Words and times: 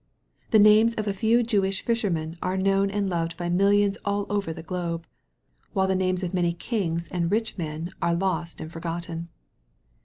The 0.49 0.57
names 0.57 0.95
of 0.95 1.07
a 1.07 1.13
few 1.13 1.43
Jewish 1.43 1.85
fishermen 1.85 2.35
are 2.41 2.57
known 2.57 2.89
and 2.89 3.07
loved 3.07 3.37
by 3.37 3.49
millions 3.49 3.99
all 4.03 4.25
over 4.31 4.51
the 4.51 4.63
globe, 4.63 5.05
while 5.73 5.87
the 5.87 5.93
names 5.95 6.23
of 6.23 6.33
many 6.33 6.53
kings 6.53 7.07
and 7.09 7.29
rich 7.31 7.55
men 7.55 7.91
are 8.01 8.15
lost 8.15 8.59
and 8.59 8.71
forgotten. 8.71 9.27